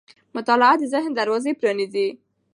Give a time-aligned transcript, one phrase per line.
[0.35, 2.07] مطالعه د ذهن دروازې پرانیزي.